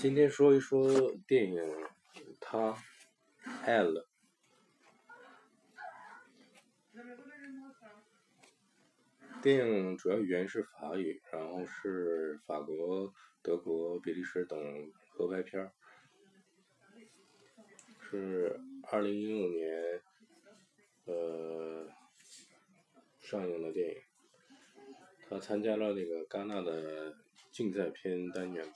[0.00, 1.62] 今天说一说电影
[2.40, 2.72] 《他》
[3.66, 4.08] 爱了。
[9.42, 15.70] 电影主要语言是法语，然后是法国、德国、比利时等合拍片儿，
[18.00, 20.02] 是二零一六年
[21.04, 21.86] 呃
[23.18, 23.96] 上映的电影。
[25.28, 27.18] 他参加了那个戛纳的
[27.52, 28.66] 竞赛片单元。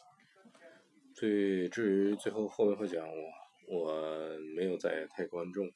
[1.25, 3.33] 对至于最后后面会讲我
[3.67, 5.71] 我没有在太关注。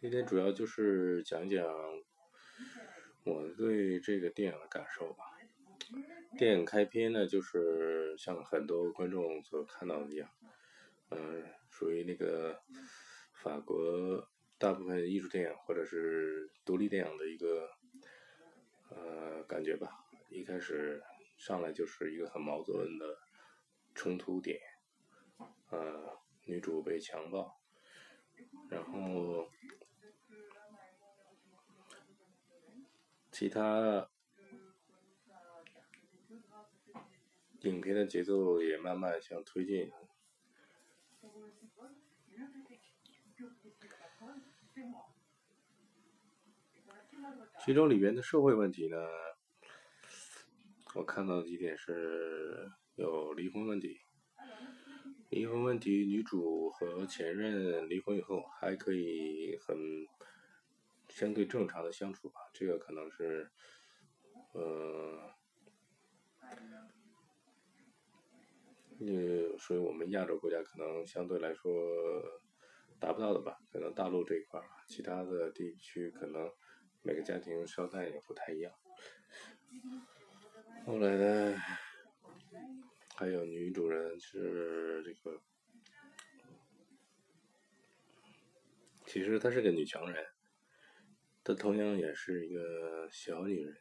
[0.00, 1.62] 今天主要就是讲讲。
[3.24, 5.24] 我对这个电影的感受吧，
[6.36, 10.28] 电影开篇呢，就是像很多观众所看到的一样，
[11.10, 12.60] 嗯，属于那个
[13.32, 17.68] 法国大部分艺术电影或者是独立电影的一个
[18.88, 19.88] 呃感觉吧。
[20.30, 21.00] 一开始
[21.44, 23.18] 上来就是一个很毛泽东的
[23.96, 24.60] 冲突点，
[25.70, 27.60] 呃，女主被强暴，
[28.70, 29.50] 然后。
[33.32, 34.08] 其他
[37.62, 39.90] 影片的节奏也慢慢向推进，
[47.64, 48.98] 其中里边的社会问题呢，
[50.94, 53.98] 我看到几点是有离婚问题，
[55.30, 59.76] 离婚问题，女主和前任离婚以后还可以很。
[61.08, 63.50] 相对正常的相处吧，这个可能是，
[64.54, 65.34] 呃，
[68.98, 71.70] 呃，属于我们亚洲国家可能相对来说
[72.98, 76.50] 达不到的吧，可能大陆这一块儿，其他的地区可能
[77.02, 78.72] 每个家庭烧炭也不太一样。
[80.84, 81.56] 后来呢，
[83.14, 85.40] 还有女主人是这个，
[89.06, 90.26] 其实她是个女强人。
[91.44, 93.76] 她同样也是一个小女人。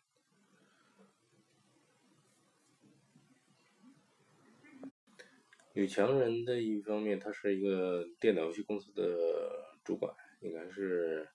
[5.74, 11.28] 女强人的一方面，她是一个电脑游戏公司的主管，应该是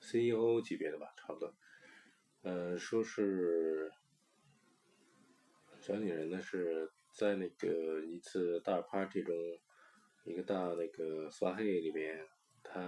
[0.00, 1.54] CEO 级别的吧，差不多。
[2.42, 3.92] 嗯，说是
[5.82, 9.36] 小女人呢，是在那个一次大 party 中，
[10.24, 12.26] 一个大那个刷黑里边，
[12.62, 12.80] 她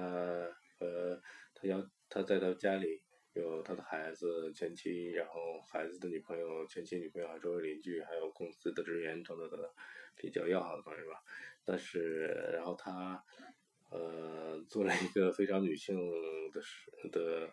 [0.79, 1.21] 呃，
[1.55, 1.87] 她要。
[2.07, 3.03] 他在他家里
[3.33, 9.61] 有他的孩子、前妻，然后孩子的女朋友、前妻女朋友，还周围邻居，还有公司的职员等等等，
[10.15, 11.21] 比较要好的朋友吧。
[11.65, 13.25] 但是，然后他
[13.91, 15.97] 呃做了一个非常女性
[16.53, 17.51] 的事的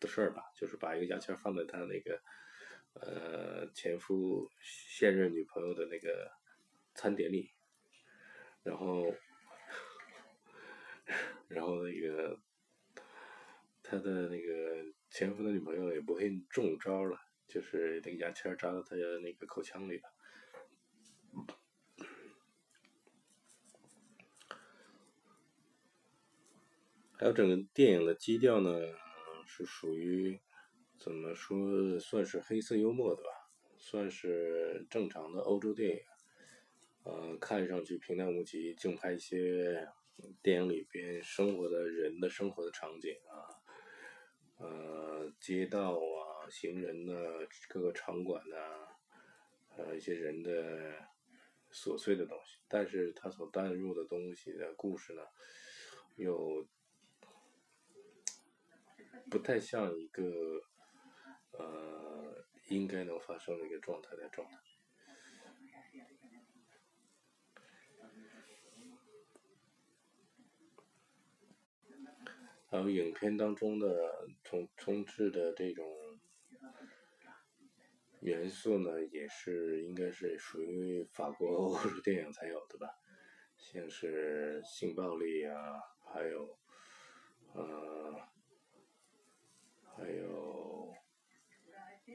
[0.00, 2.20] 的事儿吧，就是把一个牙签放在他那个
[2.94, 6.30] 呃前夫现任女朋友的那个
[6.94, 7.50] 餐碟里，
[8.62, 9.14] 然后
[11.48, 12.40] 然后那个。
[13.84, 20.08] 他的那个前夫的女朋友也不会中招了，就是那个牙签扎到他的那个口腔里了。
[27.18, 28.70] 还有整个电影的基调呢，
[29.44, 30.40] 是属于
[31.02, 33.28] 怎么说，算是黑色幽默的吧，
[33.76, 36.00] 算是正常的欧洲电影。
[37.02, 39.88] 呃，看上去平淡无奇，净拍一些
[40.40, 43.34] 电影里边生活的人的生活的场景啊。
[44.58, 47.12] 呃，街道啊，行人呐，
[47.68, 48.56] 各个场馆呐，
[49.76, 50.94] 呃，一些人的
[51.72, 55.22] 琐碎的东西，但是他所带入的东西的故事呢，
[56.14, 56.64] 又
[59.28, 60.62] 不太像一个
[61.52, 64.58] 呃应该能发生的一个状态的状态。
[72.68, 75.86] 还有影片当中的充充斥的这种
[78.20, 82.88] 元素呢，也是应该是属于法国欧洲电影才有的吧，
[83.58, 86.58] 像是性暴力啊，还有
[87.52, 88.18] 呃，
[89.94, 90.31] 还有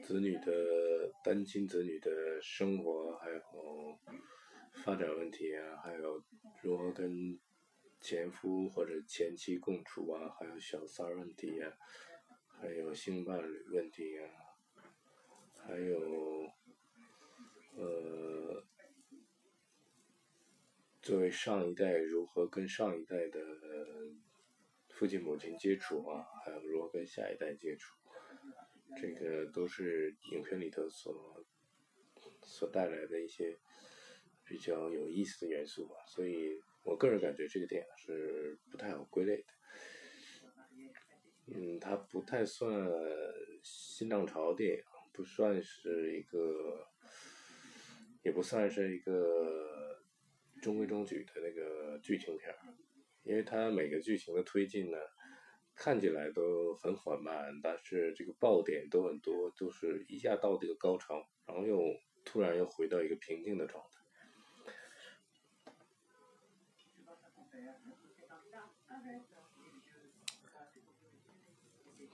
[0.08, 3.42] 子女的单亲子女的生活，还有
[4.82, 6.24] 发展问题啊，还有
[6.62, 7.38] 如何跟。
[8.00, 11.76] 前夫或者前妻共处啊，还有小三问题呀，
[12.46, 14.22] 还有性伴侣问题呀，
[15.66, 15.98] 还有
[17.74, 18.64] 呃，
[21.02, 23.40] 作为上一代如何跟上一代的
[24.90, 27.96] 父亲母亲接触啊，还有如何跟下一代接触，
[28.96, 31.44] 这个都是影片里头所
[32.42, 33.58] 所带来的一些
[34.44, 39.44] 比较有意思的元素吧，所以我个人感觉这个电影是不太好归类的。
[41.50, 42.88] 嗯，它不太算
[43.62, 46.86] 新浪潮电影，不算是一个，
[48.22, 49.98] 也不算是一个
[50.60, 52.58] 中规中矩的那个剧情片儿，
[53.22, 54.98] 因为它每个剧情的推进呢，
[55.78, 61.80] 看起来都很缓慢，但是这个爆点都很多，都是一下到这个高潮，然后又
[62.24, 63.90] 突然又回到一个平静的状态。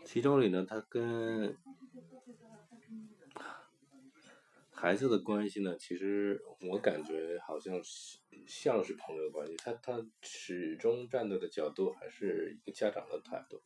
[0.04, 1.56] 其中里呢，他跟
[4.70, 9.56] 孩子的关系呢，其实我感觉好像是像是朋友关系。
[9.56, 13.62] 他他始终站在的角度还是一个家长的态度。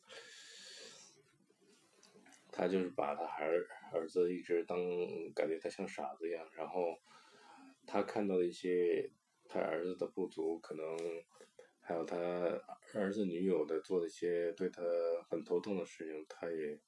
[2.50, 4.78] 他就是把他儿儿子一直当
[5.34, 6.98] 感觉他像傻子一样，然后
[7.86, 9.10] 他看到的一些
[9.48, 10.84] 他儿子的不足，可能。
[11.80, 12.18] 还有他
[12.92, 14.82] 儿子女友的做的一些对他
[15.30, 16.78] 很头痛的事情，他也，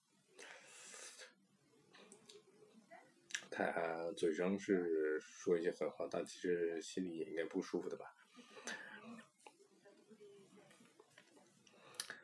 [3.66, 8.14] 他嘴上是说一些狠话，但其实心里也应该不舒服的吧。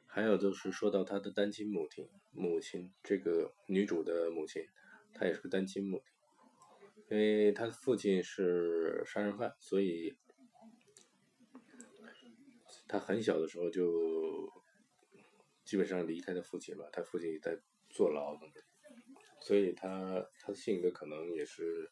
[0.06, 4.66] 还有就是说到他的单亲母亲，母亲这个女主的母亲，
[5.12, 6.06] 她也是个单亲母亲，
[7.10, 10.16] 因为她的父亲是杀人犯，所以。
[12.88, 14.48] 她很小的时候就
[15.64, 17.58] 基本上离开他父亲了，她父亲在
[17.90, 18.38] 坐牢，
[19.46, 21.88] 所以他他的性格可能也是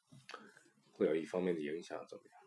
[0.90, 2.40] 会有一方面的影响，怎么样？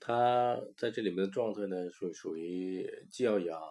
[0.00, 3.62] 他在这里面的状态呢，属属于既要养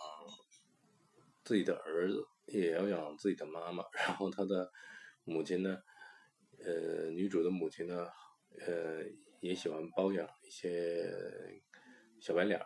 [1.43, 4.71] 自己的儿子，也要养自己的妈妈， 然后他的
[5.25, 5.83] 母亲呢，
[6.59, 8.07] 呃，女主的母亲呢。
[8.65, 9.03] 呃，
[9.41, 11.11] 也喜欢包养一些
[12.21, 12.65] 小白脸儿，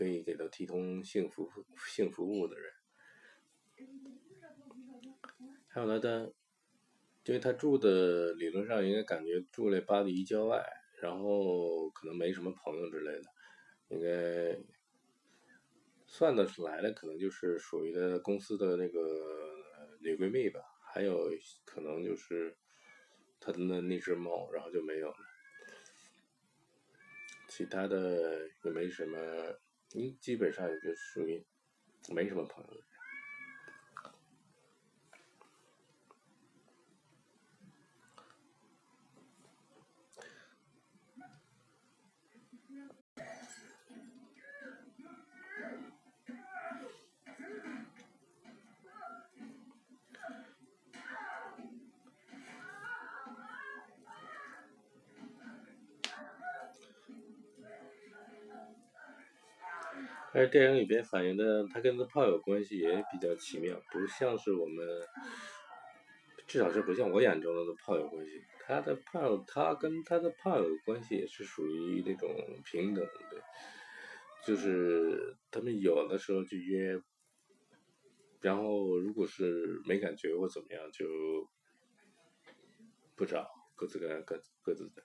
[0.00, 1.46] 可以给他提供性服
[1.86, 2.72] 性服务的人。
[5.68, 6.32] 还有他的，
[7.26, 10.64] 因为他住的理论上应该感觉住在巴黎郊外，
[11.02, 13.24] 然后可能没什么朋友之类的，
[13.88, 14.58] 应该
[16.06, 19.00] 算得出来的可能就是属于他公司的那个
[20.00, 21.30] 女闺蜜吧，还有
[21.66, 22.56] 可能就是
[23.38, 25.16] 他的那只猫，然后就没有了。
[27.48, 29.18] 其他的也没什么，
[29.92, 31.44] 你基本上也就属于
[32.10, 32.89] 没什么朋友。
[60.32, 64.86] 而电影里边反映的他跟他炮友关系也比较奇妙，不像是我们，
[66.46, 68.40] 至少是不像我眼中的炮友关系。
[68.64, 72.30] 他的炮，他跟他的炮友关系也是属于那种
[72.64, 73.42] 平等的，
[74.46, 77.02] 就是他们有的时候就约，
[78.40, 81.04] 然后如果是没感觉或怎么样就
[83.16, 85.02] 不找，各自各各各自的。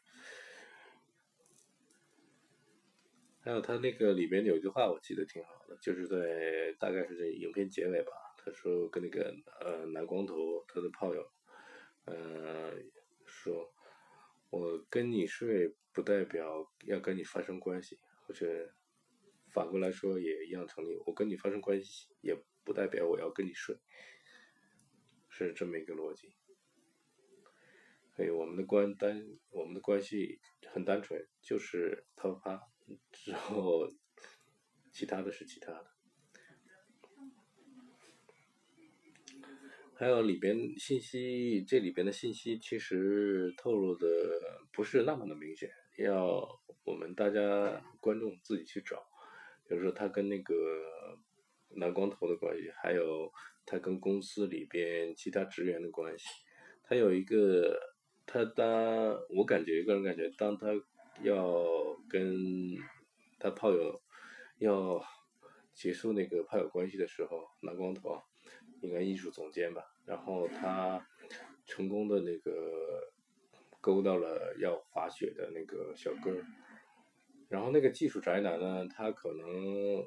[3.46, 11.24] 还有他那个里边有一句话我记得挺好的，就是在大概是这影片结尾吧，他说跟那个呃男光头他的炮友，
[12.06, 12.74] 呃
[13.24, 13.72] 说，
[14.50, 18.74] 我跟你睡不代表要跟你发生关系，或者
[19.52, 23.78] 反过来说也一样成立，我跟你发生关系也不代表我要跟你睡，
[25.30, 26.34] 是这么一个逻辑。
[28.16, 30.40] 所以我们的关单我们的关系
[30.74, 32.75] 很单纯，就是啪啪啪。
[33.12, 33.90] 之后，
[34.92, 35.86] 其他的是其他的，
[39.96, 44.08] 还有里边信息，这里边的信息其实透露的
[44.72, 46.48] 不是那么的明显，要
[46.84, 49.04] 我们大家观众自己去找。
[49.68, 50.54] 比如说他跟那个
[51.70, 53.32] 蓝光头的关系，还有
[53.66, 56.26] 他跟公司里边其他职员的关系，
[56.84, 57.80] 他有一个，
[58.26, 58.66] 他当
[59.30, 60.68] 我感觉个人感觉，当他。
[61.24, 62.78] 要跟
[63.40, 64.02] 他炮友
[64.60, 65.04] 要
[65.74, 68.22] 结束那个炮友关系的时候，蓝光头
[68.82, 71.06] 应该艺术总监吧，然后他
[71.66, 73.12] 成功的那个
[73.82, 76.42] 勾到了要滑雪的那个小哥，
[77.50, 80.06] 然后那个技术宅男呢，他可能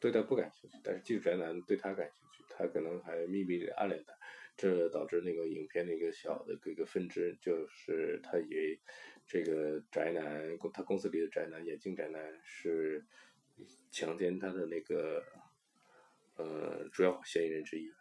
[0.00, 4.14] 对他不感兴趣，但是技术宅男对他感兴趣，他可能还秘密的暗恋他，
[4.56, 8.80] 这导致那个影片的一个小的一个分支，就是他以为
[9.26, 13.04] 这个宅男，他公司里的宅男，眼镜宅男是
[13.90, 15.24] 强奸他的那个
[16.36, 17.92] 呃主要嫌疑人之一。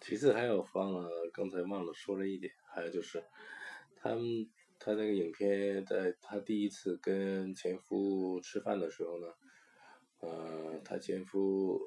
[0.00, 3.24] 其次还有忘了，刚才忘了说了一点，还有就是，
[3.96, 4.22] 他们
[4.84, 9.26] 他那个影片在他第一次跟前夫吃饭的时候呢，
[10.20, 11.80] 呃，他前夫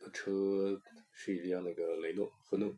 [0.00, 0.82] 的车
[1.12, 2.76] 是一辆那个雷诺和诺，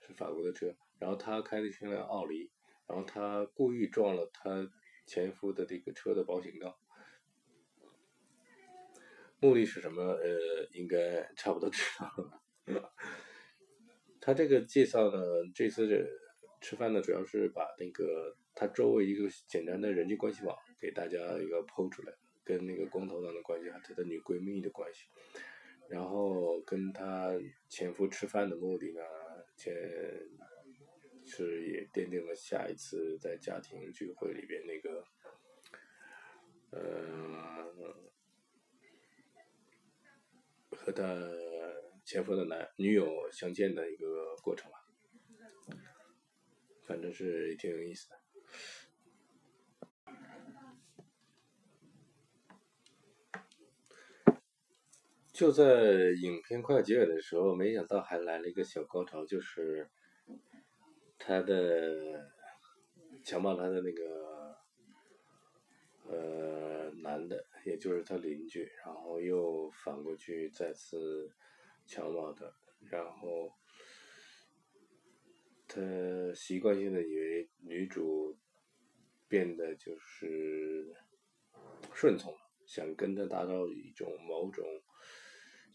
[0.00, 2.50] 是法国的车，然后他开的是一辆奥迪，
[2.88, 4.68] 然后他故意撞了他
[5.06, 6.74] 前夫的这个车的保险杠，
[9.38, 10.02] 目的是什么？
[10.02, 12.92] 呃，应该差不多知道了。
[14.20, 15.20] 他这个介绍呢，
[15.54, 15.86] 这次
[16.60, 25.06] 吃饭呢，主要是把那个他周围一个简单的人际关系网给大家一个剖出来，跟那个光头男的关系，还有他的女闺蜜的关系，
[25.88, 27.32] 然后跟他
[27.68, 29.00] 前夫吃饭的目的呢，
[29.56, 29.72] 前
[31.24, 35.04] 是也奠定了下一次在家庭聚会里边那个，
[36.70, 37.72] 呃，
[40.70, 41.04] 和他。
[42.06, 44.78] 前夫的男女友相见的一个过程吧，
[46.86, 48.16] 反正是挺有意思的。
[55.36, 59.86] 就在影片快要结尾的时候，没想到还来了一个小高潮，就是
[61.18, 62.32] 他的
[63.22, 64.56] 强暴他的那个
[66.08, 71.30] 呃男的，也就是他邻居，然后又反过去再次。
[71.88, 72.52] 强暴他，
[72.90, 73.52] 然后
[75.68, 75.80] 他
[76.34, 78.36] 习惯性的以为女主
[79.28, 80.92] 变得就是
[81.94, 84.64] 顺从了，想跟他达到一种某种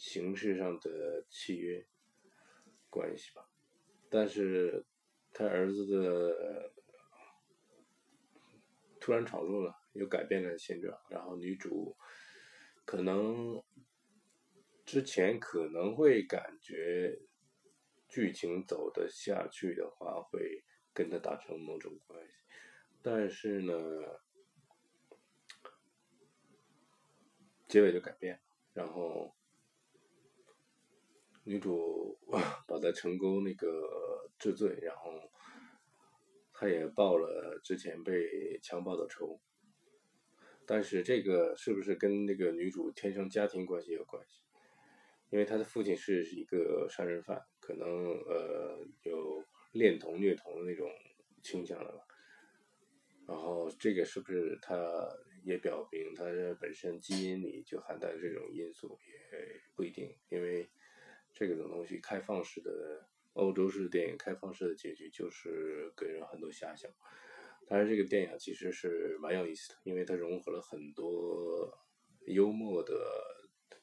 [0.01, 1.85] 形式上的契约
[2.89, 3.47] 关系吧，
[4.09, 4.83] 但是
[5.31, 6.73] 他儿子的
[8.99, 11.95] 突然闯入了，又改变了现状，然后女主
[12.83, 13.61] 可能。
[14.83, 17.21] 之前可能会感觉
[18.09, 22.35] 剧情走得下去的话，会跟他达成某种关系，
[23.01, 23.73] 但是呢，
[27.69, 28.41] 结尾就改变了，
[28.73, 29.33] 然后
[31.43, 32.19] 女主
[32.67, 35.11] 把他成功那个治罪，然后
[36.53, 39.39] 他也报了之前被强暴的仇，
[40.65, 44.41] 但是这个是不是跟那个女主天生家庭关系有关系？
[45.29, 50.91] 因为他的父亲是一个杀人犯，可能呃有恋童虐童的那种
[51.41, 52.03] 倾向了吧。
[53.27, 54.75] 然后这个是不是他
[55.45, 56.25] 也表明他
[56.59, 60.13] 本身基因里就含带这种因素，也不一定。
[60.27, 60.69] 因为
[61.41, 62.69] 这个种东西开放式的
[63.33, 66.91] 欧洲式电影开放式的结局就是给人很多遐想。
[67.67, 71.75] 当然这个电影其实是蛮有意思的，因为它融合了很多
[72.27, 72.93] 幽默的。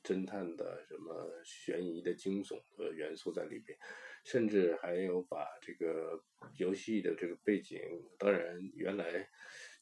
[0.05, 3.77] 侦探的什么悬疑的惊悚的元素在里边，
[4.25, 6.23] 甚至还有把这个
[6.57, 7.79] 游戏的这个背景，
[8.19, 9.29] 当然原来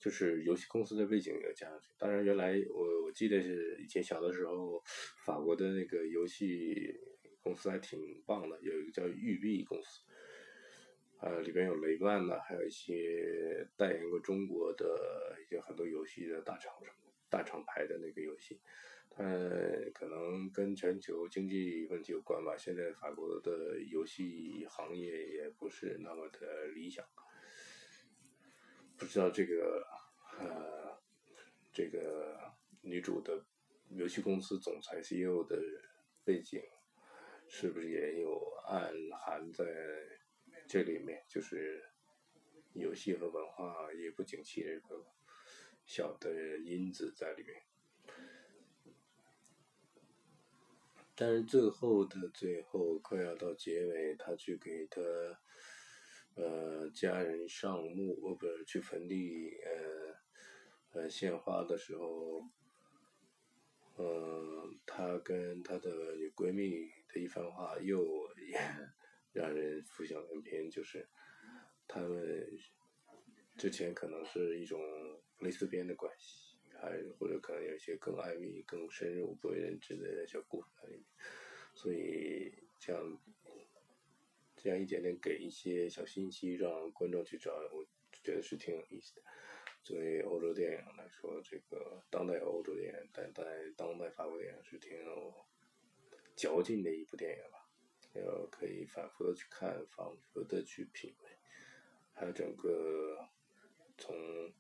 [0.00, 1.92] 就是游戏公司的背景也加上去。
[1.96, 4.82] 当然原来我我记得是以前小的时候，
[5.24, 6.92] 法国的那个游戏
[7.46, 10.02] 公司还挺棒的，有一个叫育碧公司，
[11.20, 14.84] 呃里边有雷曼呐，还有一些代言过中国的
[15.40, 16.96] 一些很多游戏的大厂什么
[17.30, 18.60] 大厂牌的那个游戏。
[19.16, 22.56] 呃，可能跟全球经济问题有关吧。
[22.56, 27.06] 现在法国的游戏行业也不是那么的理想，
[28.98, 29.86] 不知道这个
[30.40, 30.98] 呃，
[31.72, 32.36] 这个
[32.82, 33.46] 女主的
[33.90, 35.62] 游戏公司总裁 CEO 的
[36.24, 36.60] 背景
[37.48, 39.64] 是不是也有暗含在
[40.68, 41.24] 这里面？
[41.28, 41.82] 就是
[42.74, 45.06] 游戏和文化也不景气这个
[45.84, 47.62] 小的因子在里面。
[51.14, 55.00] 但是最后的最后，快要到结尾，他去给他
[56.34, 62.42] 呃家人上墓，哦不是去坟地呃呃献花的时候，
[63.98, 66.70] 嗯，她跟她的女闺蜜
[67.08, 68.04] 的一番话又
[68.36, 68.58] 也
[69.32, 71.08] 让人浮想联翩，就是
[71.88, 72.46] 他们
[73.56, 74.80] 之前可能是一种
[75.38, 76.44] 蕾丝边的关系。
[76.78, 81.04] 还或者可能有一些更暧昧、更深入、不为人知的小故事在里面，
[81.74, 83.18] 所以这样，
[84.56, 87.82] 这样一点点给一些小信息，让观众去找，我
[88.22, 89.22] 觉得是挺有意思的。
[89.86, 93.44] 作为欧洲电影来说，这个当代欧洲电影，但在
[93.76, 95.32] 当代法国电影是挺有
[96.34, 97.70] 嚼劲的一部电影吧，
[98.14, 101.30] 要可以反复的去看，反复的去品味，
[102.12, 103.28] 还有整个
[103.96, 104.52] 从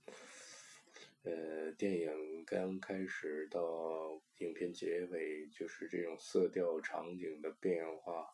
[1.24, 8.32] 呃电影刚开始到影片结尾，就是这种色调、场景的变化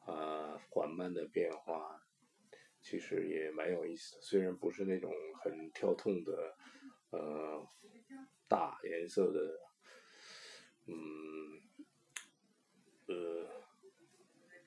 [0.00, 2.04] 啊，缓慢的变化。
[2.80, 6.56] 其实也蛮有意思的，虽然不是那种很跳痛的，
[7.10, 7.68] 呃，
[8.48, 9.60] 大颜色的，
[10.86, 10.94] 嗯，
[13.06, 13.14] 呃，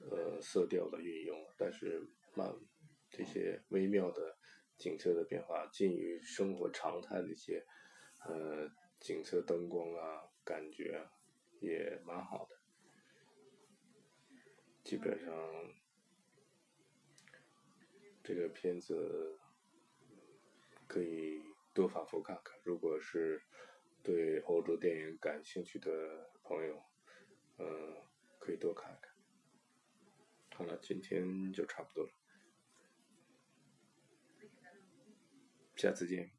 [0.09, 2.53] 呃，色调的运用，但是慢
[3.09, 4.37] 这些微妙的
[4.77, 7.65] 景色的变化，近于生活常态的一些，
[8.27, 11.09] 呃，景色、灯光啊，感觉
[11.59, 12.55] 也蛮好的，
[14.83, 15.80] 基本上。
[18.33, 19.37] 这个片子
[20.87, 23.43] 可以多反复看看，如果是
[24.01, 26.81] 对欧洲电影感兴趣的朋友，
[27.57, 27.97] 嗯，
[28.39, 29.11] 可以多看看。
[30.55, 32.11] 好了，今天就差不多了，
[35.75, 36.31] 下次见。